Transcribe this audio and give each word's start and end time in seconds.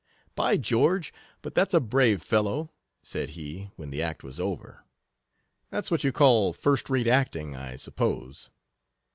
"By 0.35 0.57
George, 0.57 1.13
but 1.43 1.53
that's 1.53 1.75
a 1.75 1.79
brave 1.79 2.23
fellow," 2.23 2.71
said 3.03 3.29
he, 3.37 3.69
when 3.75 3.91
the 3.91 4.01
act 4.01 4.23
was 4.23 4.39
over;" 4.39 4.83
that 5.69 5.85
h 5.85 5.91
what 5.91 6.03
you 6.03 6.11
call 6.11 6.53
first 6.53 6.89
rate 6.89 7.05
acting, 7.05 7.51
1 7.51 7.77
suppose." 7.77 8.49